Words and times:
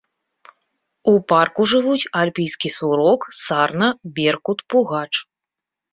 У 1.11 1.13
парку 1.31 1.61
жывуць 1.75 2.07
альпійскі 2.21 2.73
сурок, 2.79 3.21
сарна, 3.45 3.87
беркут, 4.17 4.57
пугач. 4.73 5.09